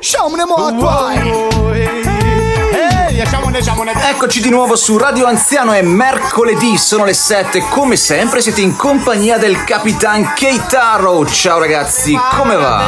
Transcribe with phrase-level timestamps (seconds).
[0.00, 2.05] Show me them all, boy.
[3.18, 8.76] Eccoci di nuovo su Radio Anziano, è mercoledì, sono le 7, come sempre siete in
[8.76, 11.24] compagnia del Capitan Keitaro.
[11.24, 12.84] Ciao ragazzi, come va?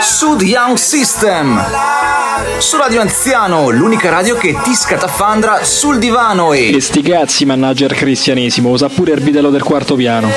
[0.00, 1.64] Sud Young System.
[2.58, 6.76] Su Radio Anziano, l'unica radio che ti scatafandra sul divano e...
[6.76, 10.30] E sti cazzi, mannaggia il cristianesimo, usa pure il bidello del quarto piano.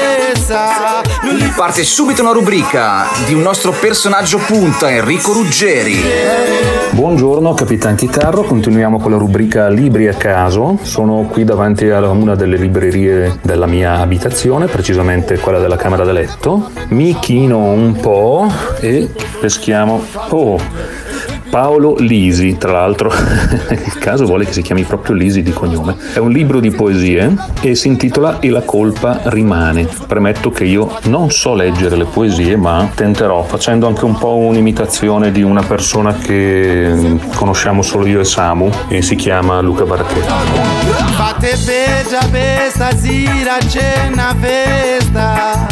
[1.55, 6.78] Parte subito una rubrica di un nostro personaggio punta, Enrico Ruggeri.
[6.91, 10.77] Buongiorno Capitan Chitarro, continuiamo con la rubrica Libri a caso.
[10.81, 16.11] Sono qui davanti a una delle librerie della mia abitazione, precisamente quella della camera da
[16.11, 16.71] letto.
[16.89, 18.47] Mi chino un po'
[18.79, 20.03] e peschiamo.
[20.29, 21.08] Oh!
[21.49, 23.11] Paolo Lisi, tra l'altro
[23.69, 25.95] il caso vuole che si chiami proprio Lisi di cognome.
[26.13, 29.87] È un libro di poesie e si intitola E la colpa rimane.
[30.07, 35.31] Premetto che io non so leggere le poesie, ma tenterò facendo anche un po' un'imitazione
[35.31, 40.31] di una persona che conosciamo solo io e Samu e si chiama Luca Baracchetti.
[41.15, 45.67] Fate bella per stasera c'è una festa,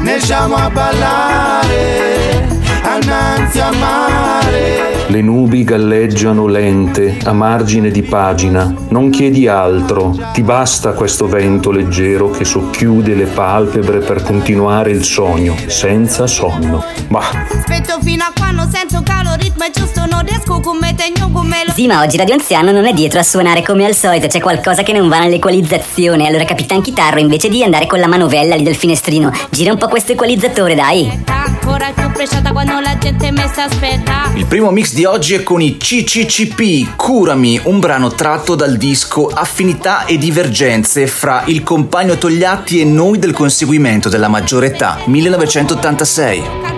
[0.00, 2.51] ne siamo a ballare
[2.82, 4.92] annanzi a mare.
[5.06, 8.74] Le nubi galleggiano lente a margine di pagina.
[8.88, 15.04] Non chiedi altro, ti basta questo vento leggero che socchiude le palpebre per continuare il
[15.04, 16.82] sogno, senza sonno.
[17.08, 17.44] Bah.
[17.50, 21.72] Aspetto fino a quando sento calo, ritmo è giusto, non riesco come tegno come lo...
[21.72, 24.82] Sì, ma oggi Radio Anziano non è dietro a suonare come al solito, c'è qualcosa
[24.82, 26.26] che non va nell'equalizzazione.
[26.26, 29.88] Allora Capitan Chitarro, invece di andare con la manovella lì del finestrino, gira un po'
[29.88, 31.22] questo equalizzatore, dai.
[31.26, 32.12] Ancora più
[32.52, 34.32] quando quando la gente mi si aspetta.
[34.34, 39.26] Il primo mix di oggi è con i CCCP, Curami, un brano tratto dal disco
[39.26, 46.71] Affinità e divergenze fra il compagno Togliatti e noi del conseguimento della maggiore età, 1986.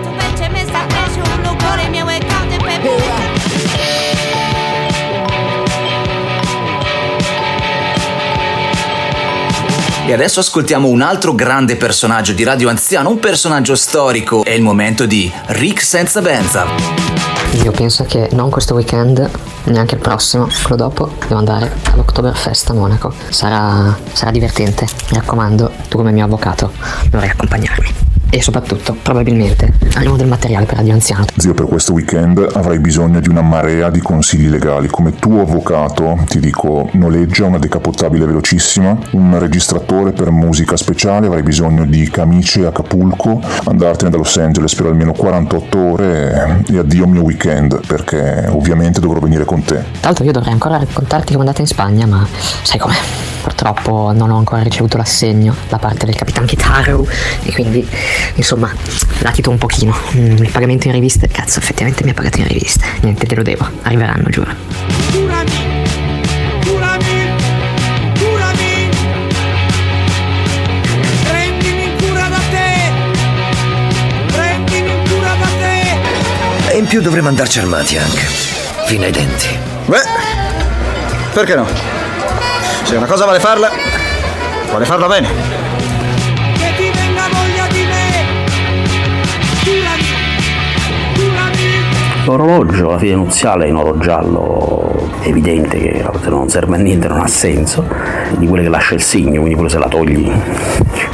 [10.07, 14.43] E adesso ascoltiamo un altro grande personaggio di Radio Anziano, un personaggio storico.
[14.43, 16.67] È il momento di Rick Senza Benza.
[17.63, 19.27] Io penso che non questo weekend,
[19.63, 23.11] neanche il prossimo, quello dopo, devo andare all'Oktoberfest a Monaco.
[23.29, 24.85] Sarà, sarà divertente.
[25.09, 26.71] Mi raccomando, tu come mio avvocato
[27.09, 31.25] dovrai accompagnarmi e soprattutto probabilmente avremo del materiale per Radio Anziano.
[31.37, 34.89] Zio, per questo weekend avrai bisogno di una marea di consigli legali.
[34.89, 41.43] Come tuo avvocato ti dico noleggia una decappottabile velocissima, un registratore per musica speciale, avrai
[41.43, 47.07] bisogno di camicie a Acapulco, andartene da Los Angeles per almeno 48 ore e addio
[47.07, 49.75] mio weekend perché ovviamente dovrò venire con te.
[49.75, 52.27] Tra l'altro io dovrei ancora raccontarti come è andata in Spagna, ma
[52.63, 52.97] sai com'è?
[53.45, 57.05] Purtroppo non ho ancora ricevuto l'assegno da parte del Capitan Kitaro
[57.43, 57.87] e quindi
[58.35, 58.73] insomma
[59.19, 59.95] latito un pochino.
[60.15, 62.85] Mm, il pagamento in riviste, cazzo, effettivamente mi ha pagato in riviste.
[63.01, 63.67] Niente, te lo devo.
[63.83, 64.53] Arriveranno, giuro.
[76.67, 78.19] E in più dovremmo andarci armati anche.
[78.85, 79.47] Fino ai denti.
[79.85, 80.01] Beh,
[81.31, 81.65] perché no?
[82.83, 83.71] Se una cosa vale farla,
[84.69, 85.54] vuole farla bene.
[92.25, 97.27] L'orologio, la fine nuziale in oro giallo evidente che non serve a niente non ha
[97.27, 97.85] senso,
[98.37, 100.31] di quelle che lascia il segno, quindi pure se la togli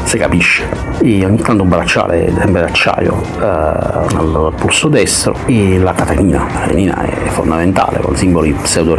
[0.04, 0.64] si capisce.
[1.02, 6.60] E ogni tanto un bracciale sempre d'acciaio eh, al polso destro e la catenina, la
[6.62, 8.96] catenina è fondamentale con simboli pseudo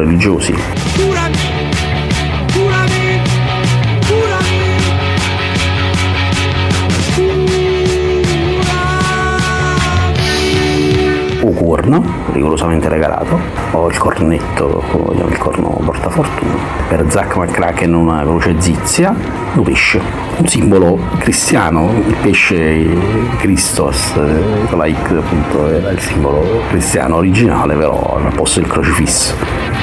[11.93, 13.39] corno, rigorosamente regalato,
[13.73, 14.83] ho il cornetto,
[15.29, 16.55] il corno portafortuna,
[16.89, 19.15] per Zack McCracken una croce zizia,
[19.55, 20.01] un pesce,
[20.39, 22.89] un simbolo cristiano, il pesce
[23.39, 29.82] Christos, eh, like appunto era il simbolo cristiano originale, però al posto del crocifisso.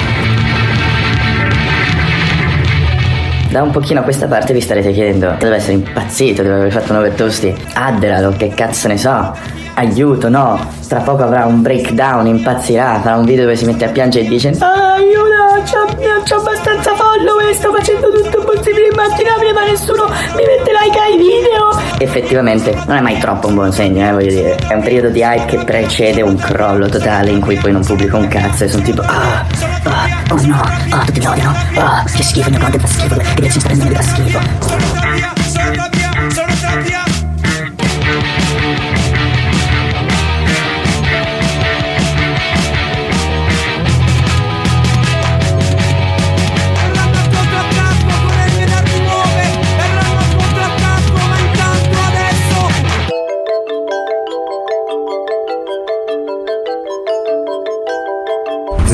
[3.49, 6.93] Da un pochino a questa parte vi starete chiedendo, deve essere impazzito, deve aver fatto
[6.93, 9.35] 9 tosti, Adderall, che cazzo ne so,
[9.73, 13.89] aiuto, no, tra poco avrà un breakdown, impazzirà, farà un video dove si mette a
[13.89, 19.53] piangere e dice ah, aiuto, c'ho, c'ho abbastanza follower, sto facendo tutto il possibile immaginabile
[19.53, 21.97] ma nessuno mi mette like ai video.
[21.97, 25.21] Effettivamente non è mai troppo un buon segno, eh, voglio dire, è un periodo di
[25.21, 28.83] hype che precede un crollo totale in cui poi non pubblico un cazzo e sono
[28.83, 29.43] tipo ah,
[29.85, 31.57] ah Oh no, oh, tutti ti odiano.
[31.75, 34.39] Oh, ah, che schifo, il mio content fa schifo, i miei sta prendendo da schifo.
[34.59, 37.03] Sono trappia, sono trappia, sono trappia.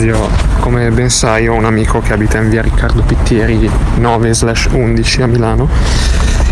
[0.05, 3.69] zio come ben sai ho un amico che abita in via Riccardo Pittieri
[3.99, 5.69] 9-11 a Milano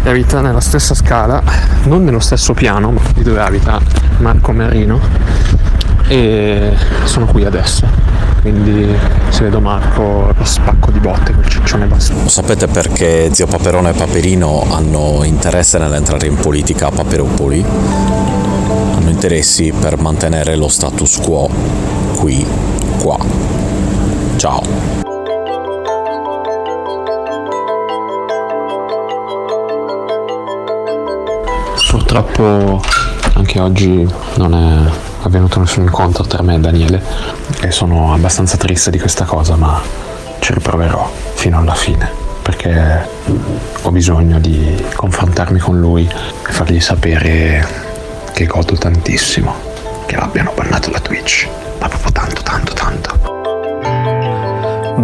[0.03, 1.41] e abita nella stessa scala,
[1.85, 3.81] non nello stesso piano, ma di dove abita
[4.19, 4.99] Marco Merino
[6.07, 7.87] e sono qui adesso.
[8.41, 8.95] Quindi
[9.29, 12.13] se vedo Marco lo spacco di botte col ciccione basta.
[12.13, 17.65] Lo sapete perché zio Paperone e Paperino hanno interesse nell'entrare in politica a Paperopoli?
[18.95, 21.49] Hanno interessi per mantenere lo status quo
[22.15, 22.45] qui,
[22.99, 23.62] qua.
[24.37, 24.61] Ciao.
[31.89, 32.81] Purtroppo
[33.35, 34.91] anche oggi non è
[35.23, 37.03] avvenuto nessun incontro tra me e Daniele
[37.61, 39.81] e sono abbastanza triste di questa cosa, ma
[40.39, 43.07] ci riproverò fino alla fine perché
[43.81, 47.65] ho bisogno di confrontarmi con lui e fargli sapere
[48.33, 49.53] che godo tantissimo
[50.05, 51.47] che l'abbiano bannato da Twitch,
[51.79, 51.87] ma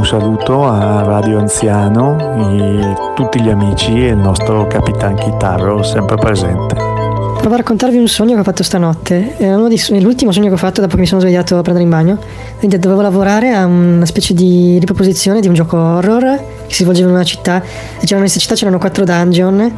[0.09, 6.73] saluto a Radio Anziano, tutti gli amici e il nostro Capitan Chitarro sempre presente.
[6.73, 9.37] Provo a raccontarvi un sogno che ho fatto stanotte.
[9.37, 11.91] È, di, l'ultimo sogno che ho fatto dopo che mi sono svegliato a prendere in
[11.91, 12.17] bagno.
[12.59, 17.15] Dovevo lavorare a una specie di riproposizione di un gioco horror che si svolgeva in
[17.15, 17.57] una città.
[17.61, 19.73] E c'erano in questa città c'erano quattro dungeon.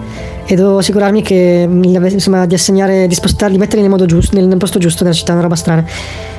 [0.45, 4.57] E dovevo assicurarmi che insomma, di assegnare, di spostarli, metterli nel modo giusto, nel, nel
[4.57, 5.85] posto giusto della città, una roba strana.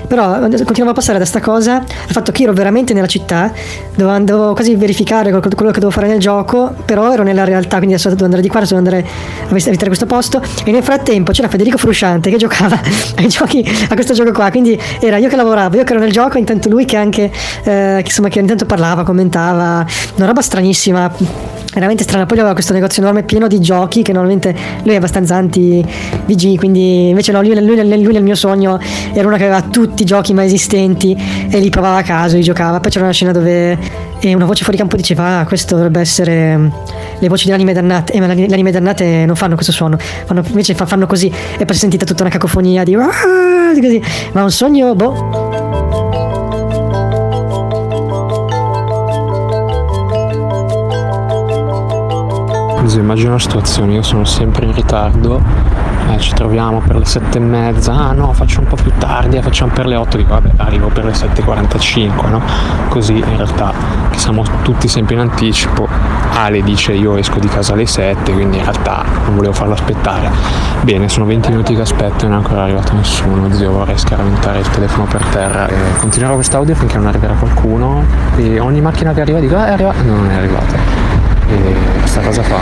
[0.07, 3.51] Però continuavo a passare da sta cosa al fatto che ero veramente nella città,
[3.95, 7.95] dovevo, dovevo quasi verificare quello che dovevo fare nel gioco, però ero nella realtà, quindi
[7.95, 9.09] adesso devo andare di qua, adesso devo andare
[9.49, 10.43] a visitare questo posto.
[10.67, 12.79] E nel frattempo c'era Federico Frusciante che giocava
[13.17, 16.13] ai giochi, a questo gioco qua, quindi era io che lavoravo, io che ero nel
[16.13, 17.33] gioco, intanto lui che anche,
[17.63, 21.11] eh, che, insomma, che intanto parlava, commentava, una roba stranissima
[21.73, 22.27] veramente strana.
[22.27, 27.09] Poi aveva questo negozio enorme pieno di giochi che normalmente lui è abbastanza anti-VG, quindi
[27.09, 28.79] invece no, lui, lui, lui, nel mio sogno
[29.13, 31.17] era una che aveva tutti i giochi mai esistenti
[31.51, 32.81] e li provava a caso, li giocava.
[32.81, 36.69] Poi c'era una scena dove una voce fuori campo diceva ah, questo dovrebbe essere mm,
[37.19, 40.45] le voci delle anime dannate, eh, ma le anime dannate non fanno questo suono, fanno,
[40.47, 43.11] invece fanno così e poi si sentita tutta una cacofonia di, ah,
[43.75, 44.01] così.
[44.33, 45.42] ma un sogno, boh.
[52.83, 55.41] Così immagino la situazione, io sono sempre in ritardo,
[56.11, 59.37] eh, ci troviamo per le sette e mezza, ah no faccio un po' più tardi,
[59.37, 62.43] eh, facciamo per le 8, dico vabbè arrivo per le 7.45, no?
[62.89, 63.73] Così in realtà
[64.11, 65.87] che siamo tutti sempre in anticipo,
[66.35, 70.29] Ale dice io esco di casa alle 7, quindi in realtà non volevo farlo aspettare.
[70.83, 74.59] Bene, sono 20 minuti che aspetto e non è ancora arrivato nessuno, zio vorrei scaraventare
[74.59, 75.69] il telefono per terra.
[75.69, 78.05] E continuerò quest'audio finché non arriverà qualcuno.
[78.37, 81.12] E ogni macchina che arriva dico ah, è arrivata, no, non è arrivata
[81.53, 82.61] e questa cosa fa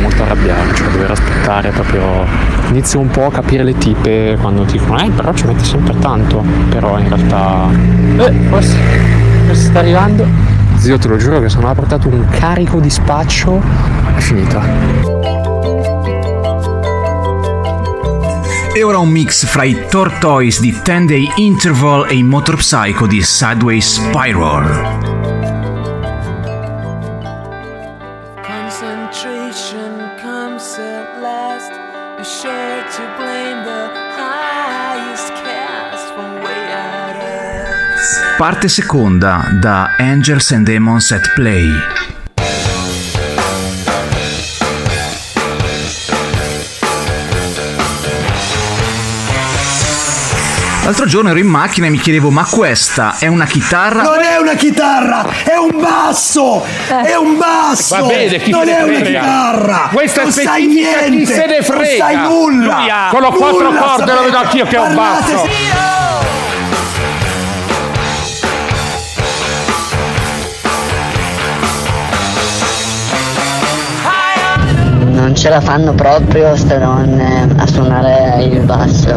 [0.00, 2.26] molto arrabbiare, cioè dover aspettare proprio
[2.68, 5.98] inizio un po' a capire le tipe quando ti dicono eh però ci metti sempre
[5.98, 7.68] tanto, però in realtà
[8.18, 8.76] eh forse,
[9.46, 10.26] forse sta arrivando.
[10.76, 13.62] Zio te lo giuro che se non ha portato un carico di spaccio
[14.14, 15.24] è finita.
[18.74, 23.06] E ora un mix fra i Tortoise di 10 Day Interval e i Motor Psycho
[23.06, 25.15] di Sideways Spiral.
[38.36, 41.64] Parte seconda da Angels and Demons at Play.
[50.84, 54.02] L'altro giorno ero in macchina e mi chiedevo, ma questa è una chitarra?
[54.02, 56.64] Non è una chitarra, è un basso!
[56.86, 57.96] È un basso!
[57.96, 59.20] Va bene, chi non se è ne una frega.
[59.20, 59.88] chitarra!
[59.92, 61.10] Questa non è sai niente!
[61.10, 62.04] chi se ne frega!
[62.04, 62.76] Non sai nulla!
[62.78, 65.38] Lui ha- Con lo quattro corde lo vedo anch'io che è un basso.
[65.38, 65.95] se-
[75.46, 79.16] ce la fanno proprio ste donne a suonare il basso.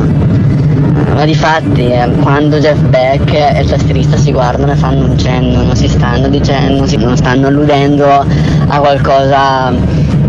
[1.16, 5.64] Ma difatti eh, quando Jeff Beck e il tastierista si guardano e fanno un cenno,
[5.64, 9.72] non si stanno dicendo, si- non stanno alludendo a qualcosa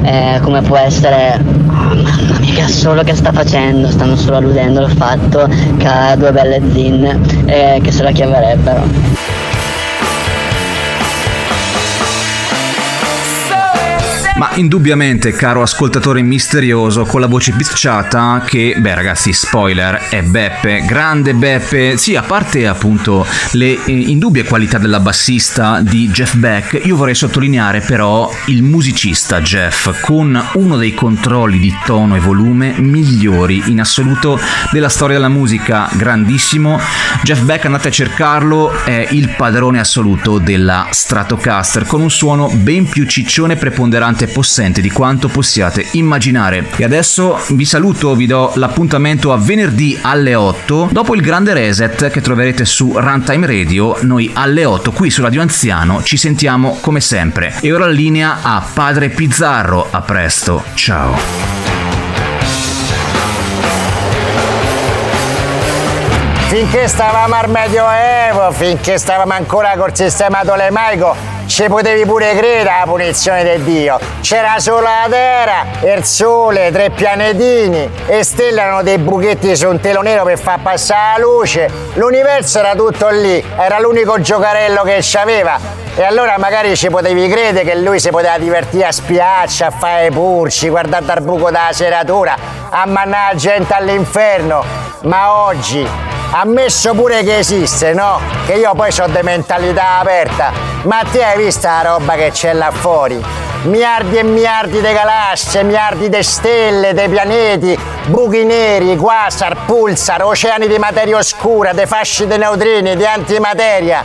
[0.03, 4.81] eh, come può essere "Oh, mamma mia che assolo che sta facendo, stanno solo alludendo
[4.81, 9.30] al fatto che ha due belle zin e che se la chiamerebbero.
[14.41, 20.83] Ma indubbiamente, caro ascoltatore misterioso, con la voce picciata, che, beh ragazzi, spoiler, è Beppe,
[20.87, 26.81] grande Beppe, sì, a parte appunto le eh, indubbie qualità della bassista di Jeff Beck,
[26.87, 32.73] io vorrei sottolineare però il musicista Jeff, con uno dei controlli di tono e volume
[32.79, 36.81] migliori in assoluto della storia della musica, grandissimo.
[37.25, 42.89] Jeff Beck, andate a cercarlo, è il padrone assoluto della Stratocaster, con un suono ben
[42.89, 46.67] più ciccione e preponderante possente di quanto possiate immaginare.
[46.77, 52.11] E adesso vi saluto, vi do l'appuntamento a venerdì alle 8, dopo il grande reset
[52.11, 57.01] che troverete su Runtime Radio, noi alle 8 qui su Radio Anziano ci sentiamo come
[57.01, 57.55] sempre.
[57.61, 61.79] E ora la linea a Padre Pizzarro, a presto, ciao.
[66.49, 71.15] Finché stavamo al Medioevo, finché stavamo ancora col sistema tolemaico,
[71.51, 73.99] ci potevi pure credere alla punizione di Dio.
[74.21, 79.81] C'era solo la terra, il sole, tre pianetini e stelle erano dei buchetti su un
[79.81, 81.69] telo nero per far passare la luce.
[81.95, 85.59] L'universo era tutto lì, era l'unico giocarello che c'aveva.
[85.97, 90.09] E allora magari ci potevi credere che lui si poteva divertire a spiaccia, a fare
[90.11, 92.37] purci, guardare dal buco della seratura,
[92.71, 94.65] a mannare la gente all'inferno.
[95.03, 95.85] Ma oggi
[96.31, 98.21] ammesso pure che esiste, no?
[98.47, 100.53] Che io poi ho di mentalità aperta.
[100.83, 103.23] Ma ti hai visto la roba che c'è là fuori?
[103.63, 110.67] Miliardi e miliardi di galassie, miliardi di stelle, di pianeti, buchi neri, quasar, pulsar, oceani
[110.67, 114.03] di materia oscura, di fasci di neutrini, di antimateria.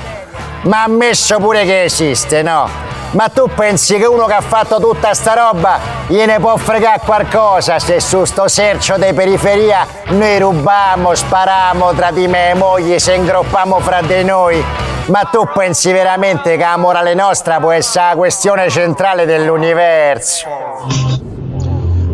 [0.64, 2.95] Ma ammesso pure che esiste, no?
[3.16, 7.80] Ma tu pensi che uno che ha fatto tutta sta roba gliene può fregare qualcosa
[7.80, 13.14] se su sto sercio di periferia noi rubamo, spariamo tra di me e moglie, se
[13.14, 14.62] ingroppiamo fra di noi?
[15.06, 20.48] Ma tu pensi veramente che la morale nostra può essere la questione centrale dell'universo?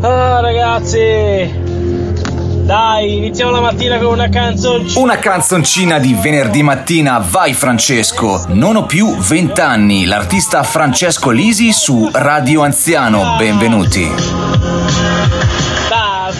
[0.02, 1.71] Ah ragazzi,
[2.62, 5.00] dai, iniziamo la mattina con una canzoncina.
[5.00, 8.46] Una canzoncina di venerdì mattina, vai Francesco.
[8.50, 14.10] Non ho più vent'anni, l'artista Francesco Lisi su Radio Anziano, benvenuti.
[15.90, 16.32] Pa,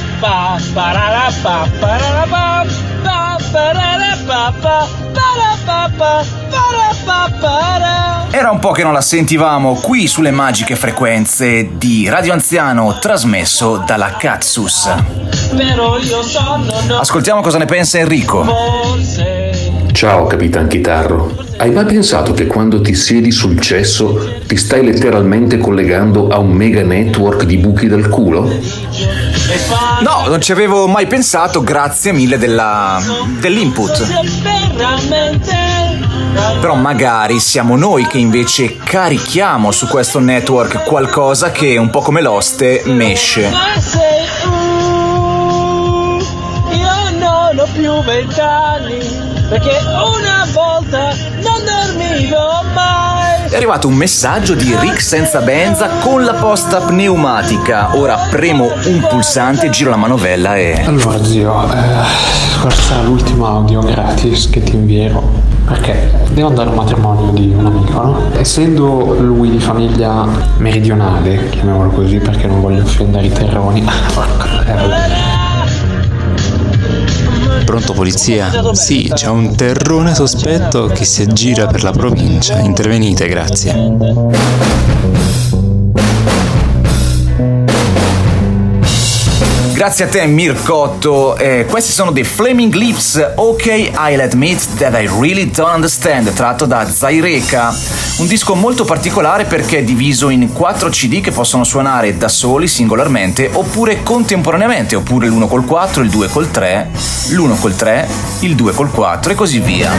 [8.42, 13.84] Era un po' che non la sentivamo qui sulle magiche frequenze di Radio Anziano trasmesso
[13.86, 14.90] dalla Katsus.
[17.00, 18.44] Ascoltiamo cosa ne pensa Enrico.
[19.92, 25.60] Ciao Capitan Chitarro, hai mai pensato che quando ti siedi sul cesso ti stai letteralmente
[25.60, 28.52] collegando a un mega network di buchi del culo?
[30.02, 33.00] No, non ci avevo mai pensato, grazie mille della,
[33.40, 34.02] dell'input.
[36.60, 42.22] Però magari siamo noi che invece carichiamo su questo network qualcosa che, un po' come
[42.22, 43.52] l'oste, mesce.
[49.50, 50.21] Perché una
[53.52, 57.98] È arrivato un messaggio di Rick senza benza con la posta pneumatica.
[57.98, 60.82] Ora premo un pulsante, giro la manovella e.
[60.86, 65.22] Allora, zio, eh, questa è l'ultima audio gratis che ti invierò.
[65.66, 68.30] Perché devo andare a un matrimonio di un amico, no?
[68.38, 73.84] Essendo lui di famiglia meridionale, chiamiamolo così perché non voglio offendere i terroni.
[74.16, 75.31] Porca eh,
[77.72, 78.74] Pronto polizia?
[78.74, 82.60] Sì, c'è un terrone sospetto che si aggira per la provincia.
[82.60, 85.31] Intervenite, grazie.
[89.82, 91.36] Grazie a te Mircotto.
[91.38, 96.68] Eh, questi sono dei Flaming Lips, Ok, I'll admit that I really don't understand, tratto
[96.68, 97.76] da Zaireka.
[98.18, 102.68] Un disco molto particolare perché è diviso in quattro CD che possono suonare da soli,
[102.68, 106.90] singolarmente, oppure contemporaneamente, oppure l'1 col 4, il 2 col 3,
[107.30, 108.08] l'1 col 3,
[108.42, 109.92] il 2 col 4 e così via.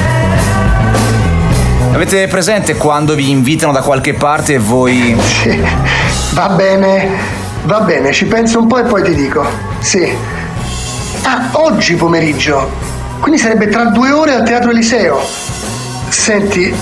[1.92, 5.16] Avete presente quando vi invitano da qualche parte e voi...
[5.42, 5.60] Sì,
[6.34, 9.71] va bene, Va bene, ci penso un po' e poi ti dico.
[9.82, 10.16] Sì.
[11.24, 12.70] Ah, oggi pomeriggio.
[13.20, 15.20] Quindi sarebbe tra due ore al Teatro Eliseo.
[16.08, 16.74] Senti,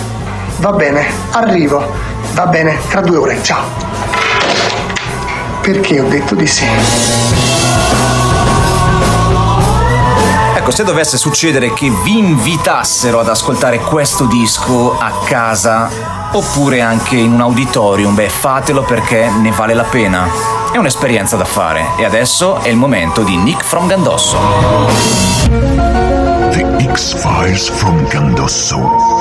[0.58, 1.92] va bene, arrivo.
[2.34, 3.64] Va bene, tra due ore, ciao.
[5.62, 6.66] Perché ho detto di sì?
[10.60, 15.88] Ecco, se dovesse succedere che vi invitassero ad ascoltare questo disco a casa
[16.32, 20.28] oppure anche in un auditorium, beh, fatelo perché ne vale la pena.
[20.70, 24.36] È un'esperienza da fare e adesso è il momento di Nick from Gandosso.
[26.50, 28.76] The X-Files from Gandosso.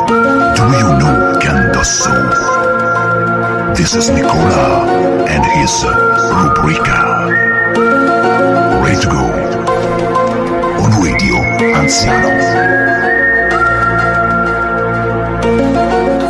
[0.08, 2.12] Do you know Gandosso?
[3.75, 4.84] This is Nicola
[5.25, 5.86] and his
[6.31, 7.27] Rubrica.
[8.81, 9.38] Ready to go
[11.79, 12.27] Anziano.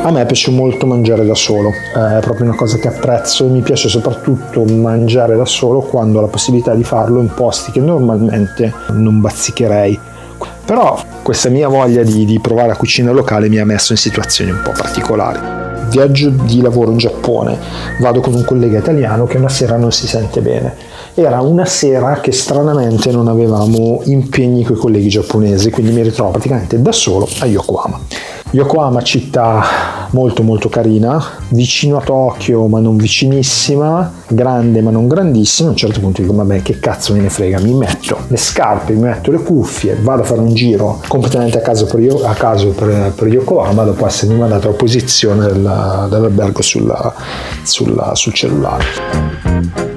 [0.03, 3.61] A me piace molto mangiare da solo, è proprio una cosa che apprezzo e mi
[3.61, 8.71] piace soprattutto mangiare da solo quando ho la possibilità di farlo in posti che normalmente
[8.91, 9.99] non bazzicherei.
[10.65, 14.51] Però questa mia voglia di, di provare la cucina locale mi ha messo in situazioni
[14.51, 17.57] un po' particolari viaggio di lavoro in Giappone,
[17.99, 20.75] vado con un collega italiano che una sera non si sente bene.
[21.13, 26.31] Era una sera che stranamente non avevamo impegni con i colleghi giapponesi, quindi mi ritrovo
[26.31, 27.99] praticamente da solo a Yokohama.
[28.51, 35.67] Yokohama città molto molto carina, vicino a Tokyo ma non vicinissima, grande ma non grandissima,
[35.67, 38.93] a un certo punto dico vabbè che cazzo me ne frega, mi metto le scarpe,
[38.93, 42.69] mi metto le cuffie, vado a fare un giro completamente a caso per, a caso
[42.69, 47.13] per, per Yokohama dopo essermi mandato la posizione del, dell'albergo sulla,
[47.63, 49.88] sulla, sul cellulare.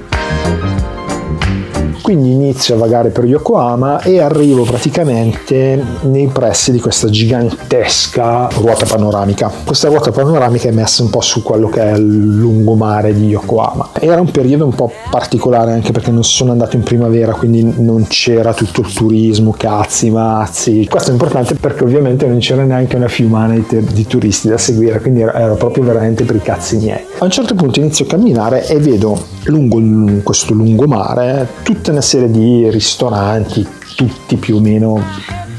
[2.02, 8.85] Quindi inizio a vagare per Yokohama e arrivo praticamente nei pressi di questa gigantesca ruota
[8.87, 9.49] panoramica.
[9.64, 13.90] Questa ruota panoramica è messa un po' su quello che è il lungomare di Yokohama.
[14.00, 18.06] Era un periodo un po' particolare anche perché non sono andato in primavera, quindi non
[18.09, 20.88] c'era tutto il turismo, cazzi, mazzi.
[20.90, 24.59] Questo è importante perché ovviamente non c'era neanche una fiumana di, te- di turisti da
[24.59, 27.04] seguire, quindi era, era proprio veramente per i cazzi miei.
[27.18, 32.30] A un certo punto inizio a camminare e vedo lungo questo lungomare tutta una serie
[32.30, 35.02] di ristoranti, tutti più o meno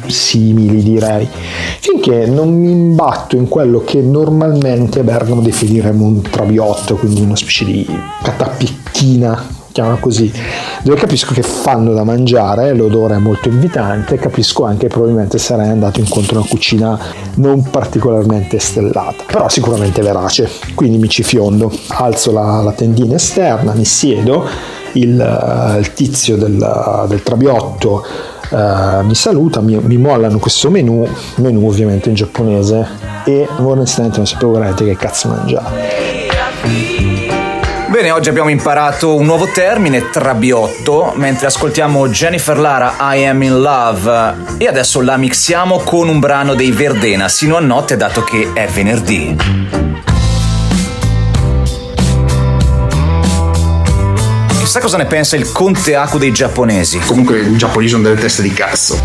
[0.08, 1.28] simili direi,
[1.80, 7.36] finché non mi imbatto in quello che normalmente a Bergamo definiremmo un traviotto, quindi una
[7.36, 7.88] specie di
[8.22, 10.32] catapicchina chiamano così,
[10.84, 15.70] dove capisco che fanno da mangiare, l'odore è molto invitante, capisco anche che probabilmente sarei
[15.70, 17.00] andato incontro a una cucina
[17.36, 23.74] non particolarmente stellata, però sicuramente verace, quindi mi ci fiondo, alzo la, la tendina esterna,
[23.74, 24.46] mi siedo,
[24.94, 28.06] il, uh, il tizio del, del trabiotto
[28.50, 32.88] uh, mi saluta, mi, mi, mollano questo menù, menù ovviamente in giapponese
[33.26, 36.32] e onestamente non sapevo veramente che cazzo mangiare.
[37.94, 43.62] Bene, oggi abbiamo imparato un nuovo termine, trabiotto, mentre ascoltiamo Jennifer Lara I Am in
[43.62, 48.50] Love e adesso la mixiamo con un brano dei Verdena sino a notte dato che
[48.54, 49.83] è venerdì.
[54.74, 56.98] Chissà cosa ne pensa il conte Aku dei giapponesi.
[56.98, 58.98] Comunque i giapponesi sono delle teste di cazzo.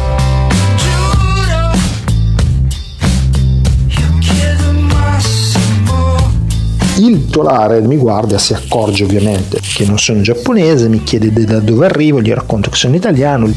[6.97, 11.85] Il tolare mi guarda, si accorge ovviamente che non sono giapponese, mi chiede da dove
[11.85, 13.53] arrivo, gli racconto che sono italiano.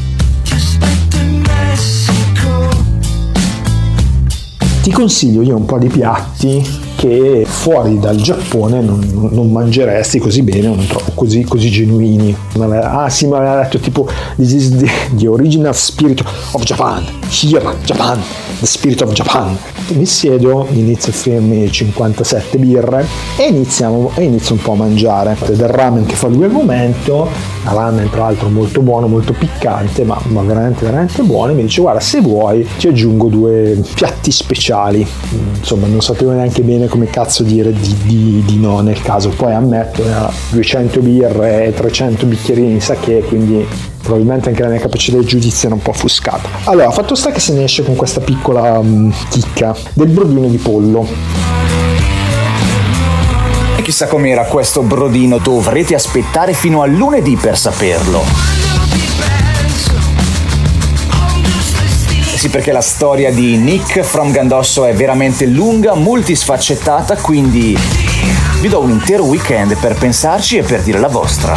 [4.81, 10.43] Ti consiglio io un po' di piatti che fuori dal Giappone non, non mangeresti così
[10.43, 12.35] bene o non trovo così, così genuini.
[12.59, 17.03] Ah sì, ma aveva detto tipo This is the, the original spirit of Japan.
[17.27, 18.21] Here, Japan,
[18.59, 19.57] the spirit of Japan.
[19.93, 25.35] Mi siedo, inizio a offrirmi 57 birre e iniziamo e inizio un po' a mangiare.
[25.47, 27.27] Del ramen che fa lui al momento,
[27.63, 31.53] ramen tra l'altro molto buono, molto piccante, ma, ma veramente veramente buono.
[31.53, 35.05] Mi dice guarda se vuoi ti aggiungo due piatti speciali.
[35.57, 39.29] Insomma non sapevo neanche bene come cazzo dire di, di, di no nel caso.
[39.29, 40.03] Poi ammetto,
[40.49, 43.65] 200 birre e 300 bicchierini di sake, quindi
[44.03, 46.49] probabilmente anche la mia capacità di giudizio era un po' offuscata.
[46.65, 50.57] Allora, fatto sta che se ne esce con questa piccola um, chicca del brodino di
[50.57, 51.07] pollo.
[53.81, 58.21] Chissà com'era questo brodino, dovrete aspettare fino a lunedì per saperlo.
[62.41, 67.77] Sì, perché la storia di Nick from Gandosso è veramente lunga, multisfaccettata, quindi
[68.59, 71.55] vi do un intero weekend per pensarci e per dire la vostra.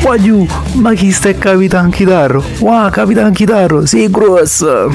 [0.00, 2.42] Guagliù, ma chi sta Capitan Chitarro?
[2.58, 4.90] Wow, Capitan Chitarro, sì, grosso!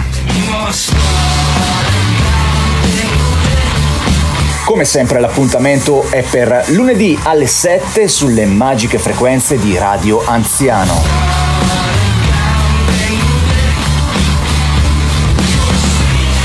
[4.65, 11.32] Come sempre l'appuntamento è per lunedì alle 7 sulle magiche frequenze di Radio Anziano.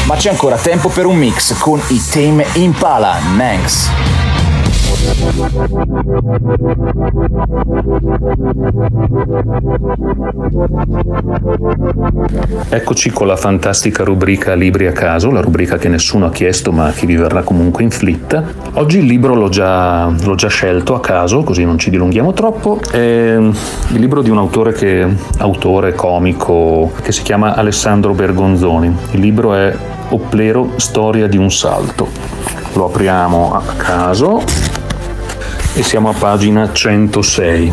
[0.09, 3.91] Ma c'è ancora tempo per un mix con i Tame Impala Manx.
[12.71, 16.91] Eccoci con la fantastica rubrica Libri a caso, la rubrica che nessuno ha chiesto ma
[16.91, 18.43] che vi verrà comunque inflitta.
[18.75, 22.81] Oggi il libro l'ho già, l'ho già scelto a caso, così non ci dilunghiamo troppo.
[22.91, 23.55] È il
[23.91, 28.97] libro di un autore, che, autore comico che si chiama Alessandro Bergonzoni.
[29.11, 29.77] Il libro è
[30.11, 32.09] Oplero, storia di un salto.
[32.73, 34.43] Lo apriamo a caso
[35.75, 37.73] e siamo a pagina 106.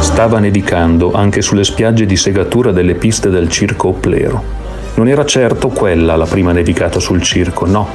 [0.00, 4.42] Stava nevicando anche sulle spiagge di segatura delle piste del circo Oplero.
[4.94, 7.88] Non era certo quella la prima nevicata sul circo, no.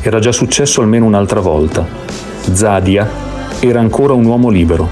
[0.00, 1.84] Era già successo almeno un'altra volta.
[2.52, 3.08] Zadia
[3.60, 4.88] era ancora un uomo libero,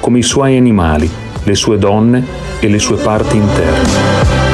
[0.00, 1.10] come i suoi animali,
[1.42, 2.24] le sue donne
[2.60, 4.48] e le sue parti interne.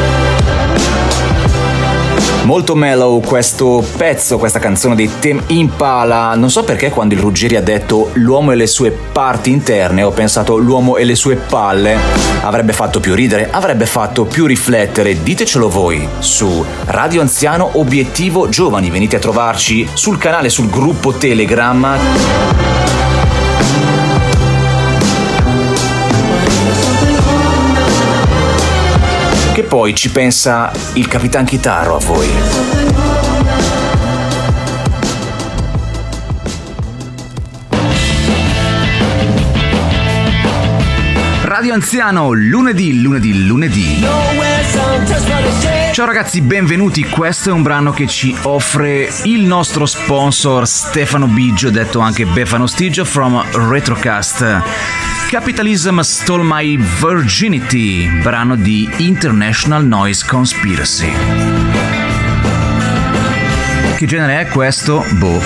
[2.46, 6.32] Molto mellow questo pezzo, questa canzone dei Tem Impala.
[6.36, 10.12] Non so perché quando il Ruggeri ha detto l'uomo e le sue parti interne, ho
[10.12, 11.96] pensato l'uomo e le sue palle.
[12.42, 15.24] Avrebbe fatto più ridere, avrebbe fatto più riflettere.
[15.24, 18.90] Ditecelo voi su Radio Anziano Obiettivo Giovani.
[18.90, 22.85] Venite a trovarci sul canale, sul gruppo Telegram.
[29.56, 32.28] Che poi ci pensa il Capitan Chitarro a voi.
[41.40, 44.04] Radio Anziano, lunedì, lunedì, lunedì.
[45.92, 47.04] Ciao ragazzi, benvenuti.
[47.04, 52.66] Questo è un brano che ci offre il nostro sponsor Stefano Biggio, detto anche Befano
[52.66, 55.15] Stigio from Retrocast.
[55.28, 61.12] Capitalism Stole My Virginity, brano di International Noise Conspiracy.
[63.96, 65.04] Che genere è questo?
[65.14, 65.42] Boh.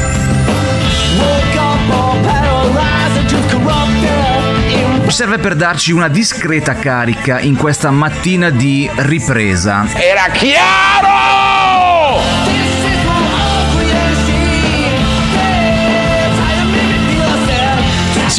[5.08, 9.86] Serve per darci una discreta carica in questa mattina di ripresa.
[9.94, 11.59] Era chiaro!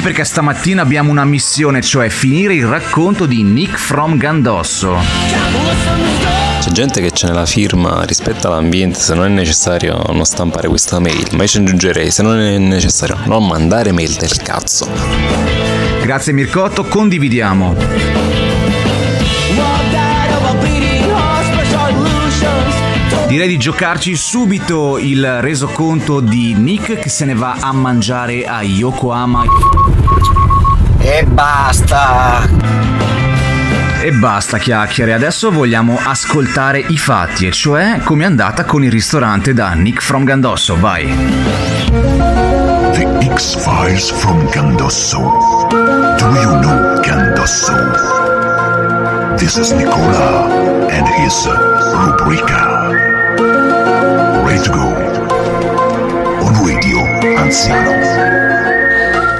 [0.02, 4.98] Sì, perché stamattina abbiamo una missione, cioè finire il racconto di Nick from Gandosso.
[6.60, 11.00] C'è gente che c'è nella firma rispetta l'ambiente, se non è necessario non stampare questa
[11.00, 14.90] mail, ma io ci aggiungerei se non è necessario non mandare mail del cazzo.
[16.02, 18.41] Grazie Mircotto, condividiamo.
[23.32, 28.62] Direi di giocarci subito il resoconto di Nick che se ne va a mangiare a
[28.62, 29.46] Yokohama.
[30.98, 32.46] E basta!
[34.02, 38.92] E basta chiacchiere, adesso vogliamo ascoltare i fatti, e cioè come è andata con il
[38.92, 41.08] ristorante da Nick from Gandosso, vai.
[42.92, 45.20] The X-Files from Gandosso.
[45.70, 47.72] Do you know Gandosso?
[49.38, 50.50] This is Nicola
[50.90, 51.48] and his
[51.94, 52.71] Rubrica.
[57.52, 57.92] Anziano.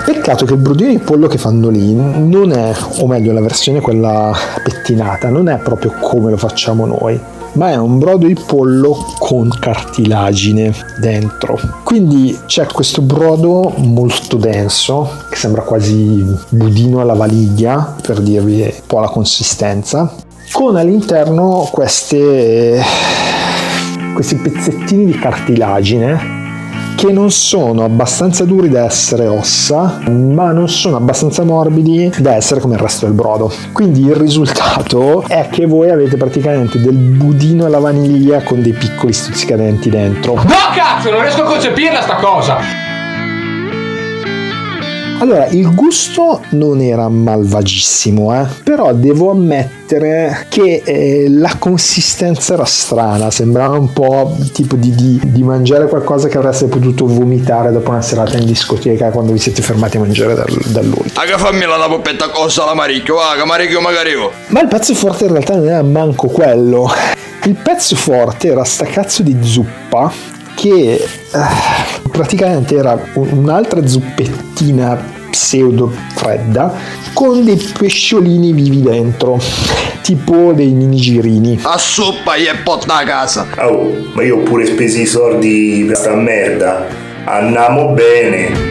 [0.04, 3.80] Peccato che il brodino di pollo che fanno lì non è, o meglio la versione
[3.80, 7.18] quella pettinata, non è proprio come lo facciamo noi,
[7.54, 11.58] ma è un brodo di pollo con cartilagine dentro.
[11.86, 18.72] Quindi c'è questo brodo molto denso, che sembra quasi budino alla vaniglia, per dirvi un
[18.88, 20.14] po' la consistenza,
[20.52, 22.84] con all'interno queste,
[24.14, 26.40] questi pezzettini di cartilagine
[27.02, 32.60] che non sono abbastanza duri da essere ossa, ma non sono abbastanza morbidi da essere
[32.60, 33.52] come il resto del brodo.
[33.74, 39.14] Quindi il risultato è che voi avete praticamente del budino alla vaniglia con dei piccoli
[39.14, 40.36] stuzzicadenti dentro.
[40.36, 40.44] No
[40.76, 42.91] cazzo, non riesco a concepirla sta cosa!
[45.22, 48.48] Allora, il gusto non era malvagissimo, eh?
[48.64, 55.20] però devo ammettere che eh, la consistenza era strana, sembrava un po' tipo di, di,
[55.24, 59.62] di, mangiare qualcosa che avreste potuto vomitare dopo una serata in discoteca quando vi siete
[59.62, 61.12] fermati a mangiare da, da lui.
[61.14, 64.32] Aga fammi la poppetta cosa la maricchio, aga maricchio magari io.
[64.48, 66.92] Ma il pezzo forte in realtà non era manco quello.
[67.44, 70.12] Il pezzo forte era sta cazzo di zuppa
[70.56, 74.96] che eh, praticamente era un'altra zuppettina
[75.32, 76.72] pseudo fredda
[77.14, 79.40] con dei pesciolini vivi dentro
[80.04, 81.60] tipo dei mini girini.
[81.64, 83.48] A soppa e porta a casa.
[83.58, 86.86] Oh, ma io ho pure spesi i soldi per sta merda.
[87.24, 88.70] Andiamo bene.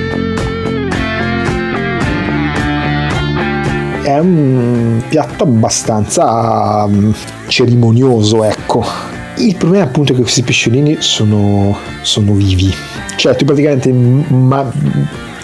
[4.04, 7.12] È un piatto abbastanza um,
[7.48, 12.72] cerimonioso ecco il problema appunto è che questi pesciolini sono, sono vivi.
[13.16, 14.70] Cioè tu praticamente ma,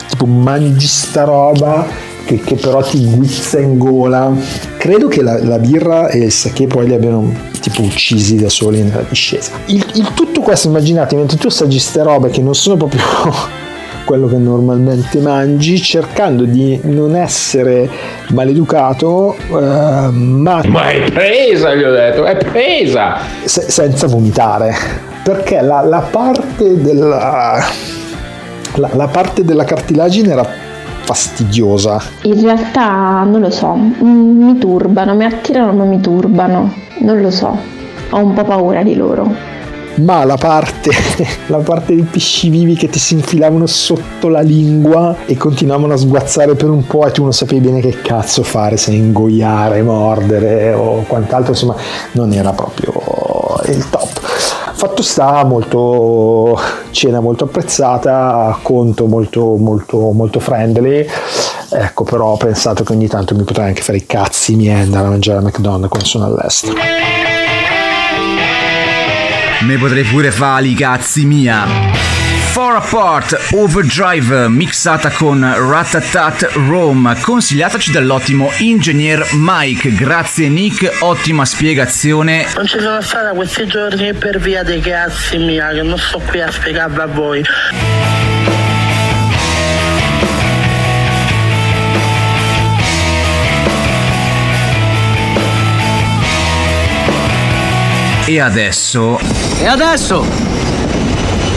[0.08, 1.86] tipo mangi sta roba
[2.24, 4.34] che, che, però ti guizza in gola.
[4.76, 8.82] Credo che la, la, birra e il sake poi li abbiano tipo uccisi da soli
[8.82, 9.52] nella discesa.
[9.66, 13.00] Il, il tutto questo immaginate mentre tu assaggi ste robe che non sono proprio
[14.06, 17.90] quello che normalmente mangi, cercando di non essere
[18.28, 20.62] maleducato, eh, ma...
[20.66, 23.16] Ma è presa, gli ho detto, è presa!
[23.44, 24.74] se- senza vomitare.
[25.22, 27.58] Perché la, la parte della...
[28.76, 30.46] La, la parte della cartilagine era
[31.06, 32.00] fastidiosa.
[32.22, 37.56] In realtà non lo so, mi turbano, mi attirano ma mi turbano, non lo so,
[38.10, 39.54] ho un po' paura di loro.
[39.96, 40.90] Ma la parte,
[41.46, 45.96] la parte dei pesci vivi che ti si infilavano sotto la lingua e continuavano a
[45.96, 50.72] sguazzare per un po' e tu non sapevi bene che cazzo fare, se ingoiare, mordere
[50.72, 51.76] o quant'altro, insomma
[52.12, 52.92] non era proprio
[53.66, 54.20] il top.
[54.76, 56.58] Fatto sta, molto
[56.90, 61.06] cena molto apprezzata, conto molto molto molto friendly.
[61.70, 65.06] Ecco, però ho pensato che ogni tanto mi potrei anche fare i cazzi miei andare
[65.06, 66.74] a mangiare a McDonald's quando sono all'estero.
[69.66, 71.66] Me potrei pure fare i cazzi mia.
[72.52, 79.92] Far Apart Overdrive mixata con Ratatat Rome, consigliataci dall'ottimo ingegner Mike.
[79.92, 82.46] Grazie Nick, ottima spiegazione.
[82.54, 86.40] Non ci sono stata questi giorni per via dei cazzi mia, che non sto qui
[86.40, 87.44] a spiegarvi a voi.
[98.28, 99.20] E adesso
[99.60, 100.24] E adesso?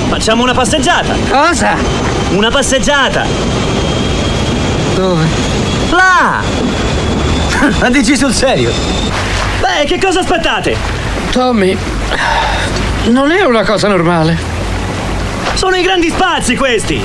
[0.07, 1.15] Facciamo una passeggiata.
[1.29, 1.75] Cosa?
[2.31, 3.25] Una passeggiata.
[4.93, 5.25] Dove?
[5.89, 6.41] Là!
[7.79, 8.71] Ma dici sul serio?
[9.59, 10.77] Beh, che cosa aspettate?
[11.31, 11.75] Tommy,
[13.07, 14.37] non è una cosa normale.
[15.53, 17.03] Sono i grandi spazi questi!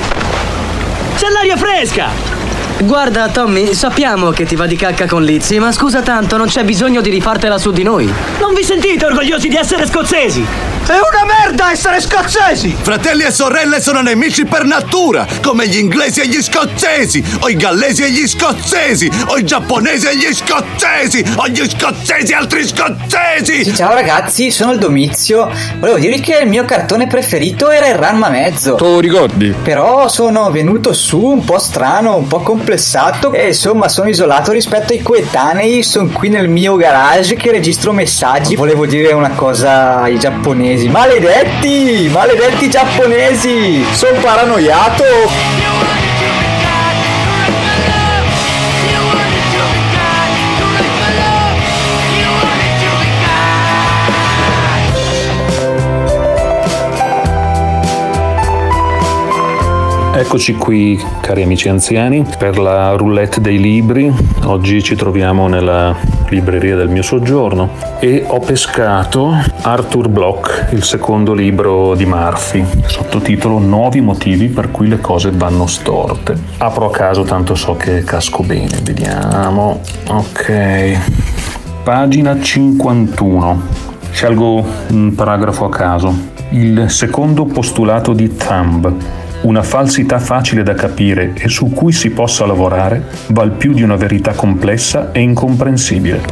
[1.15, 2.34] C'è l'aria fresca!
[2.77, 6.65] Guarda, Tommy, sappiamo che ti va di cacca con Lizzie, ma scusa tanto, non c'è
[6.65, 8.05] bisogno di rifartela su di noi.
[8.39, 10.45] Non vi sentite orgogliosi di essere scozzesi?
[10.85, 12.75] È una merda essere scozzesi!
[12.79, 17.55] Fratelli e sorelle sono nemici per natura, come gli inglesi e gli scozzesi, o i
[17.55, 22.67] gallesi e gli scozzesi, o i giapponesi e gli scozzesi, o gli scozzesi e altri
[22.67, 23.73] scozzesi!
[23.73, 25.49] Ciao ragazzi, sono il Domizio.
[25.79, 28.75] Volevo dirvi che il mio cartone preferito era il Ranma Mezzo.
[28.75, 29.55] Tu lo ricordi?
[29.63, 34.91] Però sono venuto su un po' strano, un po' complessato e insomma sono isolato rispetto
[34.91, 35.83] ai coetanei.
[35.83, 38.55] Sono qui nel mio garage che registro messaggi.
[38.55, 40.89] Volevo dire una cosa ai giapponesi.
[40.89, 42.09] Maledetti!
[42.11, 43.85] Maledetti giapponesi!
[43.93, 45.94] Sono paranoiato!
[60.17, 64.09] Eccoci qui, cari amici anziani, per la roulette dei libri.
[64.45, 65.93] Oggi ci troviamo nella
[66.29, 73.59] libreria del mio soggiorno e ho pescato Arthur Bloch, il secondo libro di Murphy, sottotitolo
[73.59, 76.39] Nuovi motivi per cui le cose vanno storte.
[76.59, 78.79] Apro a caso, tanto so che casco bene.
[78.83, 79.81] Vediamo.
[80.07, 80.97] Ok.
[81.83, 83.61] Pagina 51.
[84.11, 86.15] Scelgo un paragrafo a caso.
[86.51, 88.93] Il secondo postulato di Thumb.
[89.45, 93.95] Una falsità facile da capire e su cui si possa lavorare val più di una
[93.95, 96.23] verità complessa e incomprensibile.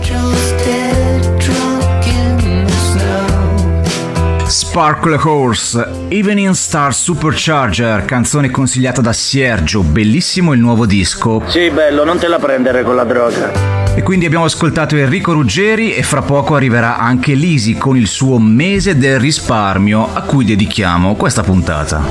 [4.47, 11.43] Sparkle Horse, Evening Star Supercharger, canzone consigliata da Sergio, bellissimo il nuovo disco.
[11.45, 13.83] Sì, bello, non te la prendere con la droga.
[13.95, 18.39] E quindi abbiamo ascoltato Enrico Ruggeri e fra poco arriverà anche Lisi con il suo
[18.39, 22.01] mese del risparmio a cui dedichiamo questa puntata.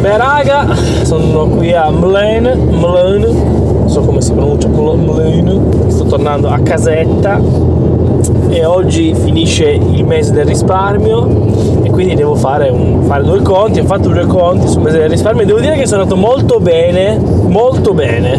[0.00, 6.48] Beh raga, sono qui a Mlene, Mlene, non so come si pronuncia Mlene, sto tornando
[6.48, 7.38] a casetta
[8.56, 11.28] e oggi finisce il mese del risparmio
[11.82, 15.10] e quindi devo fare, un- fare due conti, ho fatto due conti sul mese del
[15.10, 18.38] risparmio e devo dire che sono andato molto bene, molto bene,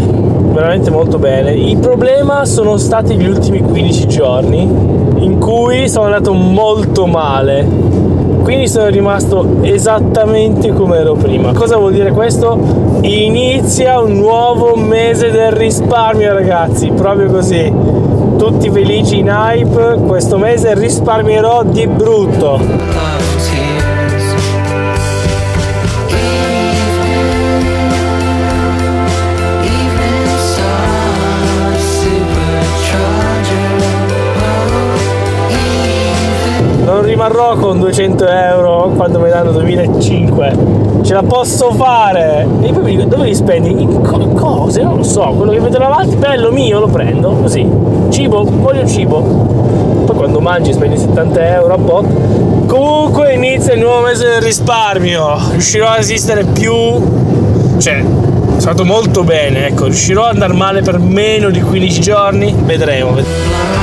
[0.53, 1.53] veramente molto bene.
[1.53, 7.97] Il problema sono stati gli ultimi 15 giorni in cui sono andato molto male
[8.47, 11.51] quindi sono rimasto esattamente come ero prima.
[11.51, 12.57] Cosa vuol dire questo?
[13.01, 17.69] Inizia un nuovo mese del risparmio, ragazzi, proprio così.
[18.37, 23.16] Tutti felici in hype, questo mese risparmierò di brutto.
[37.27, 40.57] Non rimarrò con 200 euro quando mi danno 2005.
[41.03, 42.47] Ce la posso fare!
[42.61, 43.69] E poi mi dico, dove li spendi?
[43.69, 45.33] In co- cose, non lo so.
[45.35, 47.69] Quello che vedo davanti, bello mio, lo prendo così.
[48.11, 49.19] Cibo, voglio cibo.
[50.05, 52.05] Poi quando mangi spendi 70 euro a bot.
[52.65, 55.37] Comunque inizia il nuovo mese del risparmio.
[55.51, 56.73] Riuscirò a resistere più.
[57.77, 58.05] Cioè,
[58.55, 62.55] è stato molto bene, ecco, riuscirò ad andare male per meno di 15 giorni?
[62.57, 63.76] Vedremo.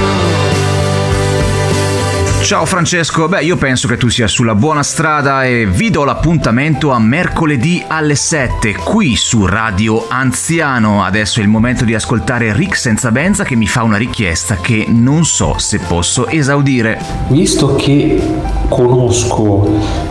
[2.44, 6.90] Ciao Francesco, beh io penso che tu sia sulla buona strada e vi do l'appuntamento
[6.90, 11.02] a mercoledì alle 7 qui su Radio Anziano.
[11.02, 14.84] Adesso è il momento di ascoltare Rick Senza Benza che mi fa una richiesta che
[14.86, 17.00] non so se posso esaudire.
[17.28, 18.22] Visto che
[18.68, 19.68] conosco,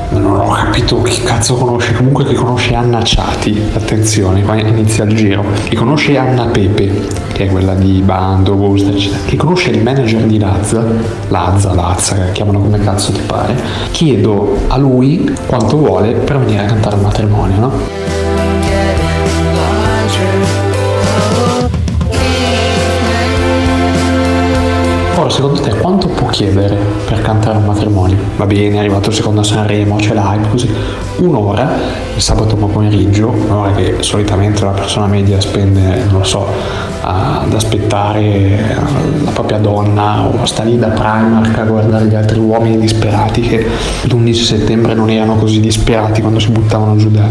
[0.09, 5.15] non ho capito che cazzo conosce, comunque che conosce Anna Ciati, attenzione, qua inizia il
[5.15, 9.81] giro, che conosce Anna Pepe, che è quella di Bando, Booster, eccetera, che conosce il
[9.81, 10.83] manager di Lazza,
[11.29, 13.55] Lazza, Lazza, che chiamano come cazzo ti pare,
[13.91, 18.22] chiedo a lui quanto vuole per venire a cantare al matrimonio, no?
[25.33, 28.17] Secondo te quanto può chiedere per cantare un matrimonio?
[28.35, 30.69] Va bene, è arrivato il secondo a Sanremo, c'è l'hype, così.
[31.17, 31.71] Un'ora,
[32.15, 36.45] il sabato pomeriggio, un'ora che solitamente la persona media spende, non lo so,
[37.01, 38.77] ad aspettare
[39.23, 43.65] la propria donna o sta lì da Primark a guardare gli altri uomini disperati che
[44.03, 47.25] l'11 settembre non erano così disperati quando si buttavano giù da,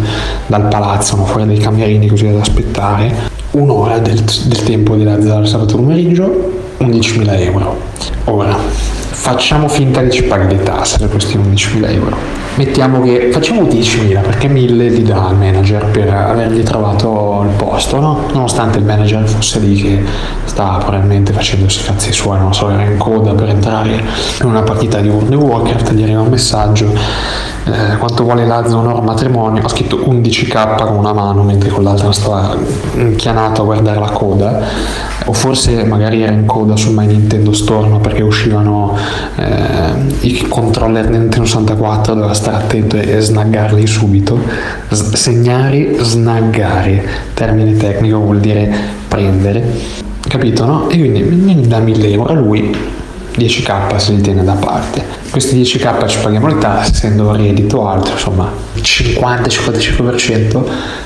[0.47, 1.25] dal palazzo, no?
[1.25, 3.31] fuori dai camerini così ad aspettare.
[3.53, 7.81] Un'ora del, del tempo di Lazza il sabato pomeriggio 11.000 euro.
[8.25, 12.17] Ora, facciamo finta che ci paghi le tasse per questi 11.000 euro.
[12.57, 17.99] Mettiamo che facciamo 10.000 perché 1.000 li dà al manager per avergli trovato il posto,
[17.99, 18.27] no?
[18.33, 20.03] Nonostante il manager fosse lì che
[20.45, 24.03] sta probabilmente facendosi cazzi suoi, non so, era in coda per entrare
[24.41, 26.93] in una partita di World of Warcraft, gli arriva un messaggio
[27.65, 31.85] eh, quanto vuole Lazio un loro matrimonio, ha scritto 11k con una mano mentre con
[31.85, 32.57] l'altra stava
[32.95, 34.61] inchianato a guardare la coda,
[35.27, 38.01] o forse magari era in coda sul My Nintendo Store no?
[38.01, 38.97] perché uscivano
[39.37, 44.39] eh, i controller Nintendo 64, doveva stare attento e snaggarli subito.
[44.89, 48.75] S- segnare, snaggare, termine tecnico vuol dire
[49.07, 49.65] prendere,
[50.27, 50.89] capito no?
[50.89, 53.01] E quindi mi dà 1000 euro a lui
[53.37, 55.05] 10k se li tiene da parte.
[55.31, 60.63] Questi 10k ci paghiamo le tasse, essendo reddito alto, insomma 50-55%,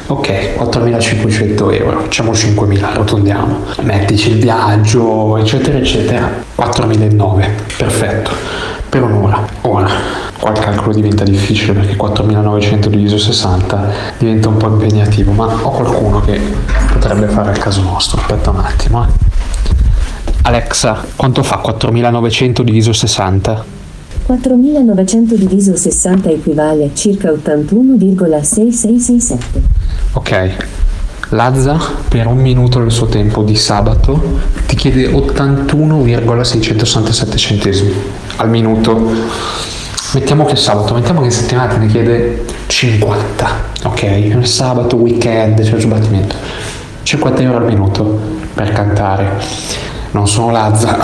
[0.06, 8.30] ok, 4.500 euro, facciamo 5.000, arrotondiamo, mettici il viaggio, eccetera, eccetera, 4.900, perfetto,
[8.88, 9.44] per un'ora.
[9.62, 9.88] Ora,
[10.38, 15.70] qua il calcolo diventa difficile perché 4.900 diviso 60 diventa un po' impegnativo, ma ho
[15.70, 16.40] qualcuno che
[16.92, 19.04] potrebbe fare il caso nostro, aspetta un attimo.
[19.04, 19.08] Eh.
[20.46, 23.64] Alexa, quanto fa 4.900 diviso 60?
[24.28, 29.38] 4.900 diviso 60 equivale a circa 81,6667.
[30.12, 30.50] Ok,
[31.30, 31.76] Lazza
[32.09, 37.92] per un minuto del suo tempo di sabato ti chiede 81,667 centesimi
[38.37, 39.14] al minuto.
[40.14, 43.50] Mettiamo che sabato, mettiamo che settimana te ne chiede 50,
[43.82, 44.46] ok?
[44.46, 46.37] Sabato, weekend, c'è il sbattimento.
[47.02, 48.20] 50 euro al minuto
[48.54, 49.94] per cantare.
[50.16, 50.96] Non sono Lazza,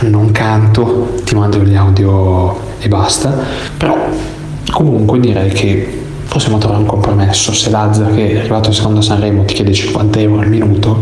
[0.00, 3.34] non canto, ti mando gli audio e basta,
[3.74, 3.96] però
[4.70, 7.54] comunque direi che possiamo trovare un compromesso.
[7.54, 10.94] Se Lazza che è arrivato secondo Sanremo ti chiede 50 euro al minuto,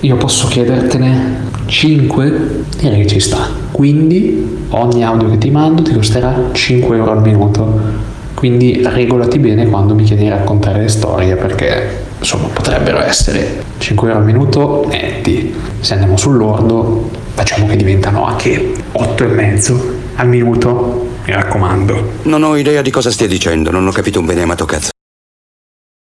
[0.00, 3.48] io posso chiedertene 5, direi che ci sta.
[3.70, 7.80] Quindi ogni audio che ti mando ti costerà 5 euro al minuto.
[8.34, 14.08] Quindi regolati bene quando mi chiedi di raccontare le storie perché insomma potrebbero essere 5
[14.08, 15.54] euro al minuto netti.
[15.80, 22.12] Se andiamo sull'ordo facciamo che diventano anche 8 e mezzo al minuto, mi raccomando.
[22.22, 24.90] Non ho idea di cosa stia dicendo, non ho capito un bene amato cazzo.